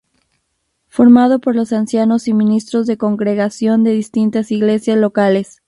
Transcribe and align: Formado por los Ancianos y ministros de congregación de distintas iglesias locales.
Formado 0.87 1.39
por 1.39 1.55
los 1.55 1.71
Ancianos 1.71 2.27
y 2.27 2.33
ministros 2.33 2.87
de 2.87 2.97
congregación 2.97 3.83
de 3.83 3.91
distintas 3.91 4.51
iglesias 4.51 4.97
locales. 4.97 5.59